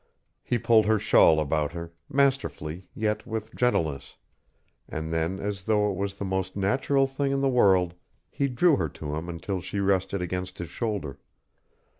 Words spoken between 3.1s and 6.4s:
with gentleness, and then, as though it was the